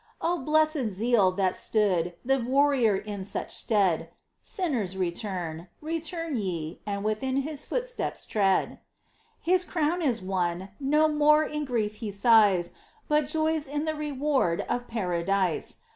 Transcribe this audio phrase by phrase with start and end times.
[0.19, 3.99] Oh, blessed zeal that stood The warrior in such stead,
[4.41, 8.79] —•Sinners, return, return ye, and within His footsteps tread!
[9.41, 12.73] His crown is won— no more In grief he sighs,
[13.07, 15.77] But joys in the reward Of Paradise.